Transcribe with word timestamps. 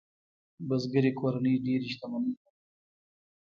بزګري 0.67 1.11
کورنۍ 1.19 1.53
ډېرې 1.65 1.85
شتمنۍ 1.93 2.33
لرلې. 2.39 2.51